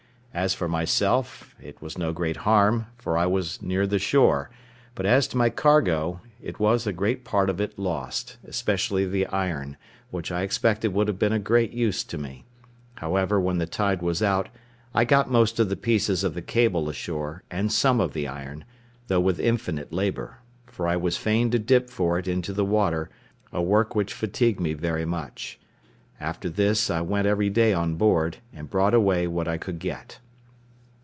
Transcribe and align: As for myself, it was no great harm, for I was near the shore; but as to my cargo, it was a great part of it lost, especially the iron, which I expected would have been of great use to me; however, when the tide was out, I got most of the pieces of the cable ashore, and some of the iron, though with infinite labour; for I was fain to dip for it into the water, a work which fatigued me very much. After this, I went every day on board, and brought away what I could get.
As 0.33 0.53
for 0.53 0.69
myself, 0.69 1.53
it 1.61 1.81
was 1.81 1.97
no 1.97 2.13
great 2.13 2.37
harm, 2.37 2.85
for 2.95 3.17
I 3.17 3.25
was 3.25 3.61
near 3.61 3.85
the 3.85 3.99
shore; 3.99 4.49
but 4.95 5.05
as 5.05 5.27
to 5.27 5.37
my 5.37 5.49
cargo, 5.49 6.21
it 6.41 6.57
was 6.57 6.87
a 6.87 6.93
great 6.93 7.25
part 7.25 7.49
of 7.49 7.59
it 7.59 7.77
lost, 7.77 8.37
especially 8.45 9.05
the 9.05 9.25
iron, 9.27 9.75
which 10.09 10.31
I 10.31 10.43
expected 10.43 10.93
would 10.93 11.09
have 11.09 11.19
been 11.19 11.33
of 11.33 11.43
great 11.43 11.73
use 11.73 12.05
to 12.05 12.17
me; 12.17 12.45
however, 12.95 13.41
when 13.41 13.57
the 13.57 13.65
tide 13.65 14.01
was 14.01 14.23
out, 14.23 14.47
I 14.93 15.03
got 15.03 15.29
most 15.29 15.59
of 15.59 15.67
the 15.67 15.75
pieces 15.75 16.23
of 16.23 16.33
the 16.33 16.41
cable 16.41 16.87
ashore, 16.87 17.43
and 17.51 17.69
some 17.69 17.99
of 17.99 18.13
the 18.13 18.25
iron, 18.29 18.63
though 19.07 19.19
with 19.19 19.37
infinite 19.37 19.91
labour; 19.91 20.37
for 20.65 20.87
I 20.87 20.95
was 20.95 21.17
fain 21.17 21.51
to 21.51 21.59
dip 21.59 21.89
for 21.89 22.17
it 22.17 22.29
into 22.29 22.53
the 22.53 22.63
water, 22.63 23.09
a 23.51 23.61
work 23.61 23.95
which 23.95 24.13
fatigued 24.13 24.61
me 24.61 24.75
very 24.75 25.03
much. 25.03 25.57
After 26.21 26.51
this, 26.51 26.91
I 26.91 27.01
went 27.01 27.25
every 27.25 27.49
day 27.49 27.73
on 27.73 27.95
board, 27.95 28.37
and 28.53 28.69
brought 28.69 28.93
away 28.93 29.25
what 29.27 29.47
I 29.47 29.57
could 29.57 29.79
get. 29.79 30.19